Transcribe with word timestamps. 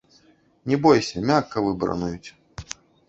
Не 0.71 0.79
бойся, 0.85 1.23
мякка 1.31 1.63
выбарануюць. 1.67 2.29